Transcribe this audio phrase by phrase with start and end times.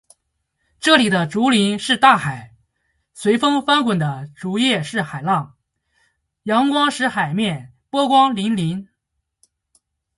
[0.79, 2.55] 这里的竹林是大海，
[3.13, 5.55] 随风翻滚的竹叶是海浪，
[6.41, 8.87] 阳光使“海面”波光粼粼。